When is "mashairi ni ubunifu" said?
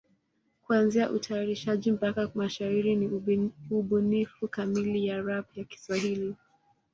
2.35-4.47